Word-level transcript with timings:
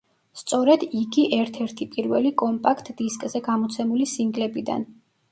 სწორედ 0.41 0.83
იგი 0.99 1.25
ერთ-ერთი 1.35 1.85
პირველი 1.91 2.31
კომპაქტ 2.43 2.89
დისკზე 3.01 3.41
გამოცემული 3.49 4.09
სინგლებიდან. 4.13 4.87